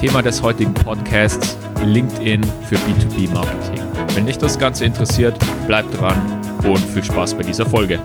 Thema 0.00 0.20
des 0.20 0.42
heutigen 0.42 0.74
Podcasts 0.74 1.56
LinkedIn 1.82 2.44
für 2.68 2.76
B2B-Marketing. 2.76 3.82
Wenn 4.14 4.26
dich 4.26 4.36
das 4.36 4.58
Ganze 4.58 4.84
interessiert, 4.84 5.38
bleib 5.66 5.90
dran 5.92 6.20
und 6.64 6.78
viel 6.78 7.02
Spaß 7.02 7.34
bei 7.34 7.42
dieser 7.42 7.64
Folge. 7.64 7.98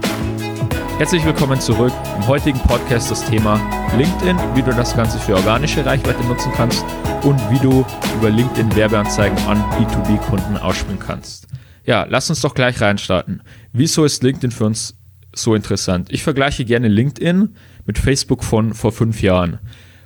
Herzlich 0.98 1.26
willkommen 1.26 1.60
zurück. 1.60 1.92
Im 2.16 2.28
heutigen 2.28 2.60
Podcast 2.60 3.12
das 3.12 3.30
Thema 3.30 3.60
LinkedIn, 3.98 4.38
wie 4.56 4.62
du 4.62 4.72
das 4.72 4.96
Ganze 4.96 5.20
für 5.20 5.36
organische 5.36 5.86
Reichweite 5.86 6.24
nutzen 6.24 6.52
kannst 6.56 6.86
und 7.24 7.38
wie 7.52 7.60
du 7.60 7.86
über 8.18 8.30
LinkedIn 8.30 8.74
Werbeanzeigen 8.74 9.38
an 9.40 9.58
B2B-Kunden 9.72 10.58
ausspielen 10.58 11.00
kannst. 11.00 11.48
Ja, 11.84 12.06
lass 12.08 12.30
uns 12.30 12.40
doch 12.40 12.54
gleich 12.54 12.80
reinstarten. 12.80 13.44
Wieso 13.74 14.06
ist 14.06 14.24
LinkedIn 14.24 14.52
für 14.52 14.66
uns 14.66 14.96
so 15.36 15.56
interessant? 15.56 16.10
Ich 16.10 16.24
vergleiche 16.24 16.64
gerne 16.64 16.88
LinkedIn 16.88 17.54
mit 17.86 17.98
Facebook 17.98 18.46
von 18.46 18.74
vor 18.74 18.94
fünf 18.94 19.22
Jahren. 19.22 19.60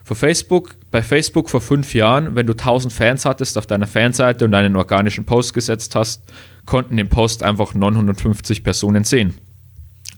Vor 0.05 0.15
Facebook, 0.15 0.75
bei 0.91 1.01
Facebook 1.01 1.49
vor 1.49 1.61
fünf 1.61 1.95
Jahren, 1.95 2.35
wenn 2.35 2.45
du 2.45 2.53
1000 2.53 2.93
Fans 2.93 3.25
hattest 3.25 3.57
auf 3.57 3.65
deiner 3.65 3.87
Fanseite 3.87 4.45
und 4.45 4.53
einen 4.53 4.75
organischen 4.75 5.25
Post 5.25 5.55
gesetzt 5.55 5.95
hast, 5.95 6.21
konnten 6.67 6.95
den 6.97 7.09
Post 7.09 7.41
einfach 7.41 7.73
950 7.73 8.63
Personen 8.63 9.03
sehen. 9.03 9.33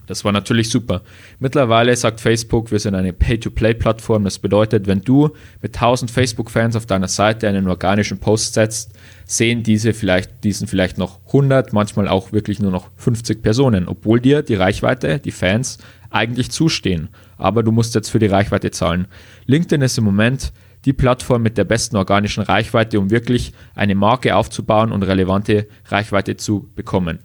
Das 0.06 0.26
war 0.26 0.34
natürlich 0.34 0.70
super. 0.70 1.04
Mittlerweile 1.40 1.96
sagt 1.96 2.20
Facebook, 2.20 2.70
wir 2.70 2.80
sind 2.80 2.96
eine 2.96 3.14
Pay-to-Play-Plattform. 3.14 4.26
Das 4.26 4.40
bedeutet, 4.40 4.88
wenn 4.88 5.00
du 5.00 5.30
mit 5.62 5.74
1000 5.74 6.12
Facebook-Fans 6.12 6.76
auf 6.76 6.86
deiner 6.86 7.08
Seite 7.08 7.48
einen 7.48 7.70
organischen 7.70 8.20
Post 8.20 8.56
setzt, 8.56 8.92
sehen 9.26 9.64
diese 9.64 9.94
vielleicht, 9.94 10.44
diesen 10.44 10.68
vielleicht 10.68 10.98
noch 10.98 11.20
100, 11.28 11.72
manchmal 11.72 12.10
auch 12.10 12.34
wirklich 12.34 12.60
nur 12.60 12.72
noch 12.72 12.90
50 12.98 13.42
Personen, 13.42 13.88
obwohl 13.88 14.20
dir 14.20 14.42
die 14.42 14.56
Reichweite, 14.56 15.20
die 15.20 15.32
Fans 15.32 15.78
eigentlich 16.10 16.52
zustehen. 16.52 17.08
Aber 17.38 17.64
du 17.64 17.72
musst 17.72 17.96
jetzt 17.96 18.10
für 18.10 18.20
die 18.20 18.26
Reichweite 18.26 18.72
zahlen. 18.72 19.08
LinkedIn 19.46 19.82
ist 19.82 19.98
im 19.98 20.04
Moment 20.04 20.54
die 20.86 20.94
Plattform 20.94 21.42
mit 21.42 21.58
der 21.58 21.66
besten 21.66 21.98
organischen 21.98 22.44
Reichweite, 22.44 23.00
um 23.00 23.10
wirklich 23.10 23.54
eine 23.76 23.96
Marke 23.96 24.36
aufzubauen 24.36 24.92
und 24.92 25.04
relevante 25.04 25.68
Reichweite 25.86 26.38
zu 26.38 26.70
bekommen. 26.76 27.20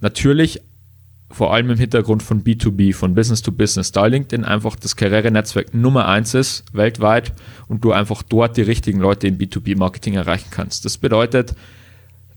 Natürlich 0.00 0.60
vor 1.30 1.52
allem 1.52 1.70
im 1.70 1.78
Hintergrund 1.78 2.22
von 2.22 2.44
B2B, 2.44 2.94
von 2.94 3.14
Business 3.14 3.42
to 3.42 3.50
Business, 3.50 3.92
da 3.92 4.06
LinkedIn 4.06 4.44
einfach 4.44 4.76
das 4.76 4.94
Karrierenetzwerk 4.94 5.74
Nummer 5.74 6.06
eins 6.06 6.34
ist 6.34 6.64
weltweit 6.72 7.32
und 7.66 7.84
du 7.84 7.92
einfach 7.92 8.22
dort 8.22 8.56
die 8.56 8.62
richtigen 8.62 9.00
Leute 9.00 9.26
im 9.26 9.38
B2B-Marketing 9.38 10.14
erreichen 10.14 10.48
kannst. 10.50 10.84
Das 10.84 10.96
bedeutet, 10.96 11.54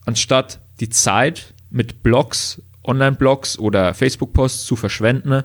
anstatt 0.06 0.60
die 0.80 0.90
Zeit 0.90 1.54
mit 1.70 2.02
Blogs, 2.02 2.62
Online-Blogs 2.84 3.60
oder 3.60 3.94
Facebook-Posts 3.94 4.66
zu 4.66 4.76
verschwenden, 4.76 5.44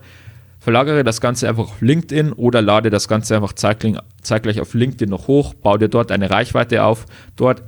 verlagere 0.62 1.02
das 1.02 1.20
Ganze 1.20 1.48
einfach 1.48 1.64
auf 1.64 1.80
LinkedIn 1.80 2.32
oder 2.32 2.62
lade 2.62 2.88
das 2.88 3.08
Ganze 3.08 3.34
einfach 3.34 3.52
zeitgleich 3.52 4.60
auf 4.60 4.74
LinkedIn 4.74 5.10
noch 5.10 5.26
hoch, 5.26 5.54
baue 5.54 5.80
dir 5.80 5.88
dort 5.88 6.12
eine 6.12 6.30
Reichweite 6.30 6.84
auf. 6.84 7.06
Dort 7.34 7.62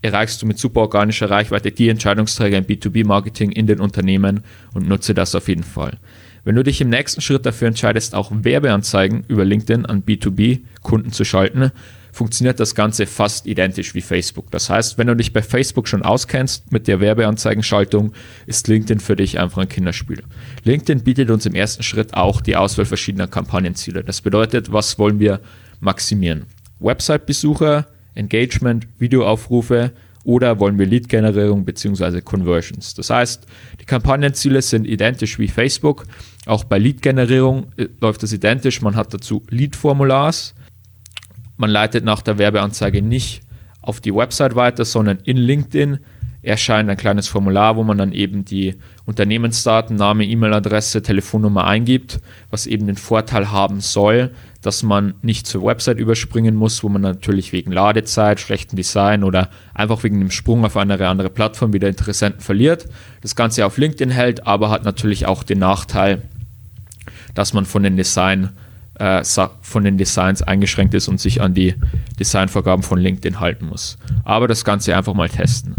erreichst 0.00 0.40
du 0.40 0.46
mit 0.46 0.58
super 0.58 0.80
organischer 0.80 1.30
Reichweite 1.30 1.70
die 1.70 1.90
Entscheidungsträger 1.90 2.56
im 2.56 2.64
B2B-Marketing 2.64 3.52
in 3.52 3.66
den 3.66 3.78
Unternehmen 3.78 4.42
und 4.72 4.88
nutze 4.88 5.12
das 5.12 5.34
auf 5.34 5.48
jeden 5.48 5.64
Fall. 5.64 5.98
Wenn 6.42 6.54
du 6.56 6.64
dich 6.64 6.80
im 6.80 6.88
nächsten 6.88 7.20
Schritt 7.20 7.44
dafür 7.44 7.68
entscheidest, 7.68 8.14
auch 8.14 8.32
Werbeanzeigen 8.32 9.24
über 9.28 9.44
LinkedIn 9.44 9.84
an 9.84 10.02
B2B-Kunden 10.02 11.12
zu 11.12 11.24
schalten, 11.24 11.72
funktioniert 12.12 12.60
das 12.60 12.74
Ganze 12.74 13.06
fast 13.06 13.46
identisch 13.46 13.94
wie 13.94 14.00
Facebook. 14.00 14.50
Das 14.50 14.70
heißt, 14.70 14.98
wenn 14.98 15.06
du 15.06 15.14
dich 15.14 15.32
bei 15.32 15.42
Facebook 15.42 15.88
schon 15.88 16.02
auskennst 16.02 16.72
mit 16.72 16.88
der 16.88 17.00
Werbeanzeigenschaltung, 17.00 18.12
ist 18.46 18.68
LinkedIn 18.68 19.00
für 19.00 19.16
dich 19.16 19.38
einfach 19.38 19.62
ein 19.62 19.68
Kinderspiel. 19.68 20.22
LinkedIn 20.64 21.04
bietet 21.04 21.30
uns 21.30 21.46
im 21.46 21.54
ersten 21.54 21.82
Schritt 21.82 22.14
auch 22.14 22.40
die 22.40 22.56
Auswahl 22.56 22.84
verschiedener 22.84 23.26
Kampagnenziele. 23.26 24.02
Das 24.04 24.20
bedeutet, 24.20 24.72
was 24.72 24.98
wollen 24.98 25.20
wir 25.20 25.40
maximieren? 25.80 26.46
Website-Besucher, 26.80 27.86
Engagement, 28.14 28.86
Videoaufrufe 28.98 29.92
oder 30.24 30.60
wollen 30.60 30.78
wir 30.78 30.86
Lead-Generierung 30.86 31.64
bzw. 31.64 32.20
Conversions. 32.20 32.94
Das 32.94 33.10
heißt, 33.10 33.46
die 33.80 33.84
Kampagnenziele 33.84 34.60
sind 34.62 34.86
identisch 34.86 35.38
wie 35.38 35.48
Facebook. 35.48 36.06
Auch 36.46 36.64
bei 36.64 36.78
Lead-Generierung 36.78 37.72
äh, 37.76 37.88
läuft 38.00 38.22
das 38.22 38.32
identisch. 38.32 38.82
Man 38.82 38.96
hat 38.96 39.14
dazu 39.14 39.42
Lead-Formulars. 39.48 40.54
Man 41.60 41.68
leitet 41.68 42.06
nach 42.06 42.22
der 42.22 42.38
Werbeanzeige 42.38 43.02
nicht 43.02 43.42
auf 43.82 44.00
die 44.00 44.14
Website 44.14 44.54
weiter, 44.54 44.86
sondern 44.86 45.18
in 45.24 45.36
LinkedIn 45.36 45.98
erscheint 46.40 46.88
ein 46.88 46.96
kleines 46.96 47.28
Formular, 47.28 47.76
wo 47.76 47.84
man 47.84 47.98
dann 47.98 48.12
eben 48.12 48.46
die 48.46 48.76
Unternehmensdaten, 49.04 49.94
Name, 49.94 50.24
E-Mail-Adresse, 50.24 51.02
Telefonnummer 51.02 51.66
eingibt, 51.66 52.18
was 52.48 52.66
eben 52.66 52.86
den 52.86 52.96
Vorteil 52.96 53.50
haben 53.50 53.82
soll, 53.82 54.30
dass 54.62 54.82
man 54.82 55.12
nicht 55.20 55.46
zur 55.46 55.62
Website 55.62 55.98
überspringen 55.98 56.56
muss, 56.56 56.82
wo 56.82 56.88
man 56.88 57.02
natürlich 57.02 57.52
wegen 57.52 57.72
Ladezeit, 57.72 58.40
schlechtem 58.40 58.78
Design 58.78 59.22
oder 59.22 59.50
einfach 59.74 60.02
wegen 60.02 60.18
dem 60.18 60.30
Sprung 60.30 60.64
auf 60.64 60.78
eine 60.78 61.06
andere 61.06 61.28
Plattform 61.28 61.74
wieder 61.74 61.88
Interessenten 61.88 62.40
verliert. 62.40 62.86
Das 63.20 63.36
Ganze 63.36 63.66
auf 63.66 63.76
LinkedIn 63.76 64.08
hält, 64.08 64.46
aber 64.46 64.70
hat 64.70 64.84
natürlich 64.84 65.26
auch 65.26 65.42
den 65.42 65.58
Nachteil, 65.58 66.22
dass 67.34 67.52
man 67.52 67.66
von 67.66 67.82
den 67.82 67.98
Design 67.98 68.48
äh, 69.00 69.22
von 69.62 69.82
den 69.82 69.96
Designs 69.96 70.42
eingeschränkt 70.42 70.94
ist 70.94 71.08
und 71.08 71.18
sich 71.18 71.40
an 71.40 71.54
die 71.54 71.74
Designvorgaben 72.18 72.82
von 72.82 72.98
LinkedIn 72.98 73.40
halten 73.40 73.66
muss. 73.66 73.98
Aber 74.24 74.46
das 74.46 74.64
Ganze 74.64 74.94
einfach 74.94 75.14
mal 75.14 75.28
testen. 75.28 75.74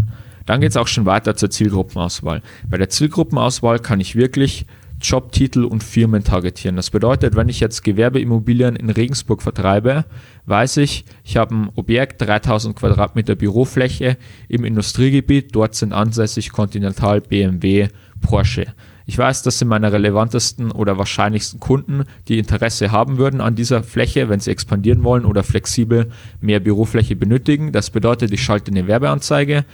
Dann 0.47 0.59
geht 0.59 0.71
es 0.71 0.77
auch 0.77 0.87
schon 0.87 1.05
weiter 1.05 1.35
zur 1.35 1.51
Zielgruppenauswahl. 1.51 2.41
Bei 2.67 2.77
der 2.77 2.89
Zielgruppenauswahl 2.89 3.79
kann 3.79 3.99
ich 3.99 4.15
wirklich 4.15 4.65
Jobtitel 5.01 5.63
und 5.63 5.83
Firmen 5.83 6.23
targetieren. 6.23 6.75
Das 6.75 6.89
bedeutet, 6.89 7.35
wenn 7.35 7.49
ich 7.49 7.59
jetzt 7.59 7.83
Gewerbeimmobilien 7.83 8.75
in 8.75 8.89
Regensburg 8.89 9.41
vertreibe, 9.41 10.05
weiß 10.45 10.77
ich, 10.77 11.05
ich 11.23 11.37
habe 11.37 11.55
ein 11.55 11.69
Objekt, 11.75 12.21
3000 12.21 12.75
Quadratmeter 12.75 13.35
Bürofläche 13.35 14.17
im 14.47 14.63
Industriegebiet, 14.63 15.55
dort 15.55 15.75
sind 15.75 15.93
ansässig 15.93 16.51
Continental, 16.51 17.21
BMW, 17.21 17.89
Porsche. 18.21 18.67
Ich 19.05 19.17
weiß, 19.17 19.43
das 19.43 19.59
sind 19.59 19.67
meine 19.67 19.91
relevantesten 19.91 20.71
oder 20.71 20.97
wahrscheinlichsten 20.97 21.59
Kunden, 21.59 22.05
die 22.27 22.37
Interesse 22.37 22.91
haben 22.91 23.17
würden 23.17 23.41
an 23.41 23.55
dieser 23.55 23.83
Fläche, 23.83 24.29
wenn 24.29 24.39
sie 24.39 24.51
expandieren 24.51 25.03
wollen 25.03 25.25
oder 25.25 25.43
flexibel 25.43 26.11
mehr 26.39 26.59
Bürofläche 26.59 27.15
benötigen. 27.15 27.71
Das 27.71 27.89
bedeutet, 27.89 28.31
ich 28.31 28.43
schalte 28.43 28.71
eine 28.71 28.87
Werbeanzeige, 28.87 29.65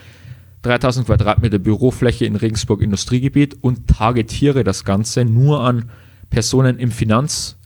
3000 0.63 1.05
Quadratmeter 1.05 1.59
Bürofläche 1.59 2.25
in 2.25 2.35
Regensburg 2.35 2.81
Industriegebiet 2.81 3.57
und 3.61 3.87
targetiere 3.87 4.63
das 4.63 4.83
Ganze 4.83 5.23
nur 5.25 5.61
an 5.61 5.89
Personen 6.29 6.79
im 6.79 6.91
Finanz, 6.91 7.57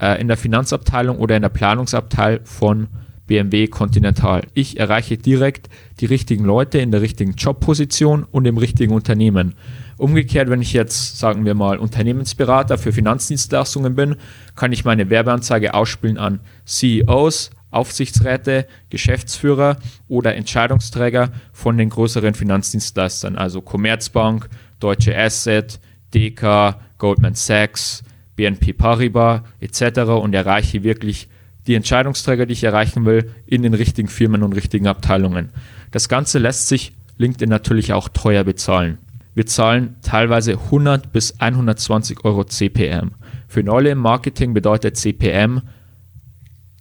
äh, 0.00 0.20
in 0.20 0.28
der 0.28 0.36
Finanzabteilung 0.36 1.18
oder 1.18 1.36
in 1.36 1.42
der 1.42 1.48
Planungsabteilung 1.48 2.44
von 2.44 2.88
BMW 3.30 3.68
Continental. 3.68 4.42
Ich 4.54 4.80
erreiche 4.80 5.16
direkt 5.16 5.68
die 6.00 6.06
richtigen 6.06 6.44
Leute 6.44 6.78
in 6.78 6.90
der 6.90 7.00
richtigen 7.00 7.34
Jobposition 7.34 8.24
und 8.24 8.44
im 8.44 8.58
richtigen 8.58 8.92
Unternehmen. 8.92 9.54
Umgekehrt, 9.98 10.50
wenn 10.50 10.60
ich 10.60 10.72
jetzt, 10.72 11.20
sagen 11.20 11.44
wir 11.44 11.54
mal, 11.54 11.78
Unternehmensberater 11.78 12.76
für 12.76 12.90
Finanzdienstleistungen 12.90 13.94
bin, 13.94 14.16
kann 14.56 14.72
ich 14.72 14.84
meine 14.84 15.10
Werbeanzeige 15.10 15.74
ausspielen 15.74 16.18
an 16.18 16.40
CEOs, 16.66 17.50
Aufsichtsräte, 17.70 18.66
Geschäftsführer 18.90 19.76
oder 20.08 20.34
Entscheidungsträger 20.34 21.30
von 21.52 21.78
den 21.78 21.90
größeren 21.90 22.34
Finanzdienstleistern, 22.34 23.36
also 23.36 23.60
Commerzbank, 23.60 24.48
Deutsche 24.80 25.16
Asset, 25.16 25.80
DK, 26.14 26.76
Goldman 26.98 27.34
Sachs, 27.34 28.02
BNP 28.36 28.72
Paribas 28.72 29.42
etc. 29.60 30.00
und 30.10 30.34
erreiche 30.34 30.82
wirklich 30.82 31.28
die 31.66 31.74
Entscheidungsträger, 31.74 32.46
die 32.46 32.54
ich 32.54 32.64
erreichen 32.64 33.04
will, 33.04 33.34
in 33.46 33.62
den 33.62 33.74
richtigen 33.74 34.08
Firmen 34.08 34.42
und 34.42 34.54
richtigen 34.54 34.86
Abteilungen. 34.86 35.50
Das 35.90 36.08
Ganze 36.08 36.38
lässt 36.38 36.68
sich 36.68 36.92
LinkedIn 37.18 37.50
natürlich 37.50 37.92
auch 37.92 38.08
teuer 38.08 38.44
bezahlen. 38.44 38.98
Wir 39.34 39.46
zahlen 39.46 39.96
teilweise 40.02 40.52
100 40.52 41.12
bis 41.12 41.38
120 41.40 42.24
Euro 42.24 42.44
CPM. 42.44 43.12
Für 43.46 43.62
Neue 43.62 43.90
im 43.90 43.98
Marketing 43.98 44.54
bedeutet 44.54 44.96
CPM 44.96 45.62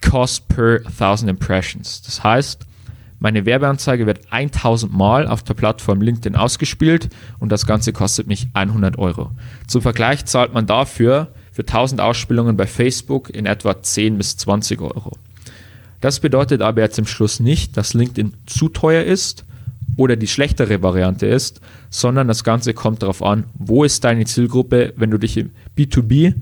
Cost 0.01 0.47
per 0.47 0.79
1000 0.85 1.29
Impressions. 1.29 2.01
Das 2.01 2.23
heißt, 2.23 2.65
meine 3.19 3.45
Werbeanzeige 3.45 4.05
wird 4.05 4.31
1000 4.31 4.93
Mal 4.93 5.27
auf 5.27 5.43
der 5.43 5.53
Plattform 5.53 6.01
LinkedIn 6.01 6.37
ausgespielt 6.37 7.09
und 7.39 7.51
das 7.51 7.65
Ganze 7.65 7.91
kostet 7.91 8.27
mich 8.27 8.47
100 8.53 8.97
Euro. 8.97 9.31
Zum 9.67 9.81
Vergleich 9.81 10.25
zahlt 10.25 10.53
man 10.53 10.65
dafür 10.65 11.27
für 11.51 11.63
1000 11.63 11.99
Ausspielungen 11.99 12.55
bei 12.55 12.65
Facebook 12.65 13.29
in 13.29 13.45
etwa 13.45 13.81
10 13.81 14.17
bis 14.17 14.37
20 14.37 14.79
Euro. 14.79 15.17
Das 15.99 16.21
bedeutet 16.21 16.61
aber 16.61 16.81
jetzt 16.81 16.97
im 16.97 17.05
Schluss 17.05 17.41
nicht, 17.41 17.75
dass 17.75 17.93
LinkedIn 17.93 18.33
zu 18.45 18.69
teuer 18.69 19.03
ist 19.03 19.43
oder 19.97 20.15
die 20.15 20.27
schlechtere 20.27 20.81
Variante 20.81 21.25
ist, 21.25 21.59
sondern 21.89 22.29
das 22.29 22.45
Ganze 22.45 22.73
kommt 22.73 23.03
darauf 23.03 23.21
an, 23.21 23.43
wo 23.55 23.83
ist 23.83 24.05
deine 24.05 24.23
Zielgruppe, 24.23 24.93
wenn 24.95 25.11
du 25.11 25.17
dich 25.17 25.35
im 25.35 25.51
B2B 25.77 26.35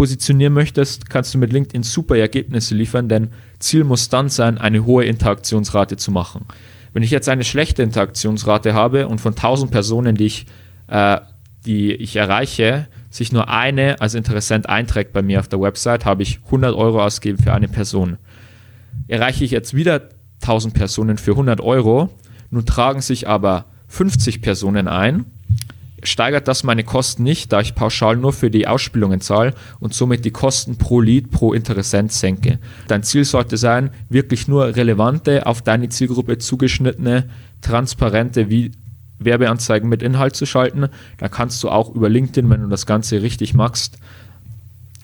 positionieren 0.00 0.54
möchtest, 0.54 1.10
kannst 1.10 1.34
du 1.34 1.38
mit 1.38 1.52
LinkedIn 1.52 1.82
super 1.82 2.16
Ergebnisse 2.16 2.74
liefern, 2.74 3.10
denn 3.10 3.28
Ziel 3.58 3.84
muss 3.84 4.08
dann 4.08 4.30
sein, 4.30 4.56
eine 4.56 4.86
hohe 4.86 5.04
Interaktionsrate 5.04 5.98
zu 5.98 6.10
machen. 6.10 6.46
Wenn 6.94 7.02
ich 7.02 7.10
jetzt 7.10 7.28
eine 7.28 7.44
schlechte 7.44 7.82
Interaktionsrate 7.82 8.72
habe 8.72 9.08
und 9.08 9.20
von 9.20 9.34
1000 9.34 9.70
Personen, 9.70 10.14
die 10.14 10.24
ich, 10.24 10.46
äh, 10.86 11.20
die 11.66 11.92
ich 11.92 12.16
erreiche, 12.16 12.88
sich 13.10 13.30
nur 13.30 13.50
eine 13.50 14.00
als 14.00 14.14
Interessent 14.14 14.70
einträgt 14.70 15.12
bei 15.12 15.20
mir 15.20 15.38
auf 15.38 15.48
der 15.48 15.60
Website, 15.60 16.06
habe 16.06 16.22
ich 16.22 16.40
100 16.46 16.74
Euro 16.74 17.04
ausgegeben 17.04 17.42
für 17.42 17.52
eine 17.52 17.68
Person. 17.68 18.16
Erreiche 19.06 19.44
ich 19.44 19.50
jetzt 19.50 19.74
wieder 19.74 20.08
1000 20.40 20.72
Personen 20.72 21.18
für 21.18 21.32
100 21.32 21.60
Euro. 21.60 22.08
Nun 22.48 22.64
tragen 22.64 23.02
sich 23.02 23.28
aber 23.28 23.66
50 23.88 24.40
Personen 24.40 24.88
ein 24.88 25.26
steigert 26.02 26.48
das 26.48 26.64
meine 26.64 26.84
Kosten 26.84 27.22
nicht, 27.22 27.52
da 27.52 27.60
ich 27.60 27.74
pauschal 27.74 28.16
nur 28.16 28.32
für 28.32 28.50
die 28.50 28.66
Ausspielungen 28.66 29.20
zahle 29.20 29.54
und 29.78 29.94
somit 29.94 30.24
die 30.24 30.30
Kosten 30.30 30.76
pro 30.76 31.00
Lead, 31.00 31.30
pro 31.30 31.52
Interessent 31.52 32.12
senke. 32.12 32.58
Dein 32.88 33.02
Ziel 33.02 33.24
sollte 33.24 33.56
sein, 33.56 33.90
wirklich 34.08 34.48
nur 34.48 34.76
relevante, 34.76 35.46
auf 35.46 35.62
deine 35.62 35.88
Zielgruppe 35.88 36.38
zugeschnittene, 36.38 37.28
transparente 37.60 38.48
Werbeanzeigen 39.18 39.88
mit 39.88 40.02
Inhalt 40.02 40.34
zu 40.34 40.46
schalten. 40.46 40.88
Da 41.18 41.28
kannst 41.28 41.62
du 41.62 41.68
auch 41.68 41.94
über 41.94 42.08
LinkedIn, 42.08 42.48
wenn 42.48 42.62
du 42.62 42.68
das 42.68 42.86
Ganze 42.86 43.22
richtig 43.22 43.54
machst, 43.54 43.98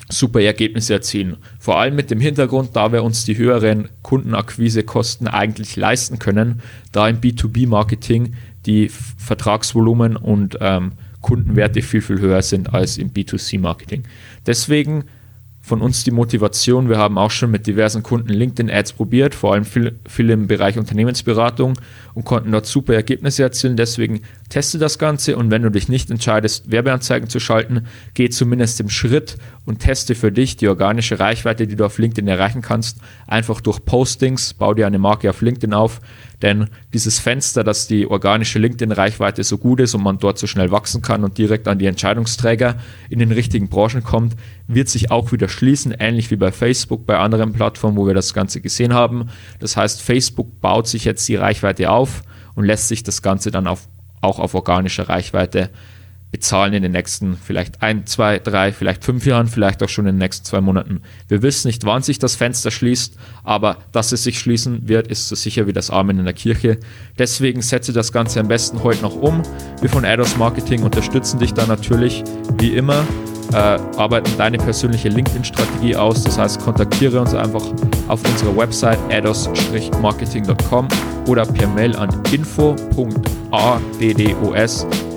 super 0.09 0.41
Ergebnisse 0.41 0.95
erzielen. 0.95 1.37
Vor 1.59 1.79
allem 1.79 1.97
mit 1.97 2.11
dem 2.11 2.21
Hintergrund, 2.21 2.71
da 2.75 2.93
wir 2.93 3.03
uns 3.03 3.25
die 3.25 3.37
höheren 3.37 3.89
Kundenakquisekosten 4.03 5.29
eigentlich 5.29 5.77
leisten 5.77 6.19
können, 6.19 6.63
da 6.93 7.09
im 7.09 7.21
B2B-Marketing 7.21 8.35
die 8.67 8.89
Vertragsvolumen 8.89 10.17
und 10.17 10.59
ähm, 10.61 10.93
Kundenwerte 11.21 11.83
viel, 11.83 12.03
viel 12.03 12.21
höher 12.21 12.43
sind 12.43 12.73
als 12.73 12.99
im 12.99 13.11
B2C-Marketing. 13.11 14.05
Deswegen 14.47 15.05
von 15.67 15.83
uns 15.83 16.05
die 16.05 16.13
Motivation. 16.13 16.89
Wir 16.89 16.97
haben 16.97 17.19
auch 17.19 17.33
schon 17.33 17.51
mit 17.51 17.67
diversen 17.67 18.05
Kunden 18.05 18.29
LinkedIn-Ads 18.29 18.93
probiert, 18.93 19.35
vor 19.35 19.53
allem 19.53 19.65
viel, 19.65 19.99
viel 20.09 20.31
im 20.31 20.47
Bereich 20.47 20.79
Unternehmensberatung 20.79 21.75
und 22.15 22.25
konnten 22.25 22.53
dort 22.53 22.67
super 22.67 22.95
Ergebnisse 22.95 23.43
erzielen. 23.43 23.77
Deswegen 23.77 24.21
teste 24.49 24.79
das 24.79 24.97
Ganze 24.97 25.37
und 25.37 25.51
wenn 25.51 25.63
du 25.63 25.71
dich 25.71 25.89
nicht 25.89 26.09
entscheidest, 26.09 26.71
Werbeanzeigen 26.71 27.29
zu 27.29 27.41
schalten, 27.41 27.89
geh 28.15 28.31
zumindest 28.31 28.79
im 28.79 28.89
Schritt 28.89 29.39
und 29.65 29.81
teste 29.81 30.15
für 30.15 30.31
dich 30.31 30.57
die 30.57 30.69
organische 30.69 31.19
Reichweite, 31.19 31.67
die 31.67 31.75
du 31.75 31.85
auf 31.85 31.99
LinkedIn 31.99 32.29
erreichen 32.29 32.62
kannst, 32.62 32.99
einfach 33.27 33.61
durch 33.61 33.85
Postings, 33.85 34.55
bau 34.55 34.73
dir 34.73 34.87
eine 34.87 35.01
Marke 35.01 35.29
auf 35.29 35.41
LinkedIn 35.41 35.75
auf, 35.75 36.01
denn 36.43 36.69
dieses 36.93 37.19
Fenster, 37.19 37.65
dass 37.65 37.87
die 37.87 38.07
organische 38.07 38.59
LinkedIn-Reichweite 38.59 39.43
so 39.43 39.59
gut 39.59 39.81
ist 39.81 39.95
und 39.95 40.03
man 40.03 40.19
dort 40.19 40.39
so 40.39 40.47
schnell 40.47 40.71
wachsen 40.71 41.03
kann 41.03 41.25
und 41.25 41.39
direkt 41.39 41.67
an 41.67 41.79
die 41.79 41.87
Entscheidungsträger 41.87 42.77
in 43.09 43.19
den 43.19 43.33
richtigen 43.33 43.69
Branchen 43.69 44.05
kommt, 44.05 44.37
wird 44.69 44.89
sich 44.89 45.11
auch 45.11 45.33
wieder 45.33 45.49
schließen, 45.49 45.95
ähnlich 45.99 46.31
wie 46.31 46.37
bei 46.37 46.53
Facebook, 46.53 47.07
bei 47.07 47.19
anderen 47.19 47.53
Plattformen, 47.53 47.97
wo 47.97 48.07
wir 48.07 48.15
das 48.15 48.35
Ganze 48.35 48.61
gesehen 48.61 48.95
haben. 48.95 49.29
Das 49.61 49.77
heißt, 49.77 50.03
Facebook 50.03 50.61
baut 50.61 50.89
sich 50.89 51.05
jetzt 51.05 51.27
die 51.29 51.37
Reichweite 51.37 51.91
auf 51.91 52.23
und 52.55 52.65
lässt 52.65 52.89
sich 52.89 53.03
das 53.03 53.23
Ganze 53.23 53.51
dann 53.51 53.67
auf, 53.67 53.89
auch 54.21 54.39
auf 54.39 54.55
organischer 54.55 55.09
Reichweite 55.09 55.71
bezahlen 56.33 56.75
in 56.75 56.83
den 56.83 56.93
nächsten 56.93 57.37
vielleicht 57.37 57.83
ein, 57.83 58.05
zwei, 58.07 58.39
drei, 58.39 58.73
vielleicht 58.73 59.05
fünf 59.05 59.25
Jahren, 59.27 59.47
vielleicht 59.47 59.83
auch 59.83 59.89
schon 59.89 60.07
in 60.07 60.17
den 60.17 60.19
nächsten 60.19 60.45
zwei 60.45 60.61
Monaten. 60.61 61.01
Wir 61.29 61.41
wissen 61.43 61.69
nicht, 61.69 61.85
wann 61.85 62.03
sich 62.03 62.19
das 62.19 62.35
Fenster 62.35 62.71
schließt, 62.71 63.17
aber 63.45 63.79
dass 63.93 64.12
es 64.12 64.25
sich 64.25 64.39
schließen 64.39 64.89
wird, 64.89 65.07
ist 65.07 65.29
so 65.29 65.35
sicher 65.35 65.67
wie 65.67 65.73
das 65.73 65.91
Amen 65.91 66.19
in 66.19 66.25
der 66.25 66.35
Kirche. 66.35 66.79
Deswegen 67.19 67.62
setze 67.62 67.93
das 67.93 68.12
Ganze 68.12 68.41
am 68.41 68.49
besten 68.49 68.83
heute 68.83 69.03
noch 69.03 69.15
um. 69.15 69.43
Wir 69.81 69.89
von 69.89 70.05
ADOS 70.05 70.37
Marketing 70.37 70.83
unterstützen 70.83 71.39
dich 71.39 71.55
da 71.55 71.67
natürlich 71.67 72.25
wie 72.59 72.77
immer. 72.77 73.07
Äh, 73.53 73.79
arbeiten 73.97 74.31
deine 74.37 74.59
persönliche 74.59 75.09
LinkedIn-Strategie 75.09 75.97
aus. 75.97 76.25
Das 76.25 76.39
heißt, 76.39 76.61
kontaktiere 76.61 77.21
uns 77.21 77.35
einfach 77.35 77.63
auf 78.09 78.21
unserer 78.29 78.57
Website 78.57 78.99
ados-marketing.com 79.11 80.89
oder 81.29 81.45
per 81.47 81.69
Mail 81.69 81.95
an 81.97 82.11
info.addos 82.33 83.07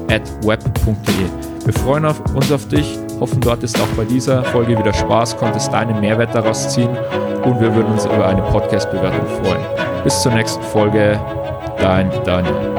at 0.09 0.21
web.de. 0.45 1.25
Wir 1.65 1.73
freuen 1.73 2.05
uns 2.05 2.51
auf 2.51 2.67
dich, 2.67 2.97
hoffen, 3.19 3.41
du 3.41 3.51
hattest 3.51 3.79
auch 3.79 3.87
bei 3.97 4.05
dieser 4.05 4.43
Folge 4.45 4.77
wieder 4.77 4.93
Spaß, 4.93 5.37
konntest 5.37 5.71
deinen 5.71 5.99
Mehrwert 5.99 6.33
daraus 6.33 6.69
ziehen 6.69 6.89
und 7.43 7.59
wir 7.59 7.75
würden 7.75 7.91
uns 7.91 8.05
über 8.05 8.25
eine 8.27 8.41
Podcast-Bewertung 8.43 9.27
freuen. 9.43 9.61
Bis 10.03 10.21
zur 10.21 10.31
nächsten 10.33 10.63
Folge, 10.63 11.19
dein 11.77 12.09
Daniel. 12.25 12.78